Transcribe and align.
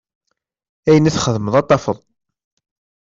Ayen 0.87 1.09
i 1.09 1.11
txedmeḍ 1.15 1.53
ad 1.59 1.65
t-tafeḍ. 1.67 1.99